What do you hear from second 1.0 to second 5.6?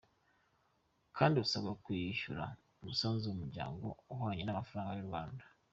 kandi usabwa kwishyura umusanzu w’Umuryango uhwanye n’amafaranga y’u Rwanda